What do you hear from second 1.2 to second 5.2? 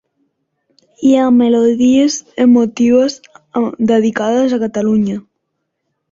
melodies emotives dedicades a Catalunya.